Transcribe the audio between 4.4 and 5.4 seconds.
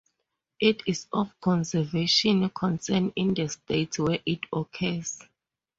occurs.